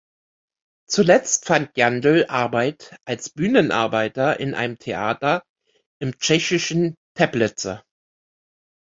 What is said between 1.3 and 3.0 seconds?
fand Jandl Arbeit